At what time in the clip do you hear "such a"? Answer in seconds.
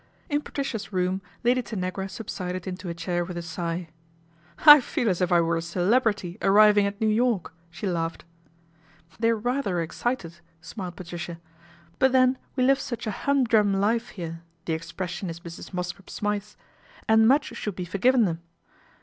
12.79-13.11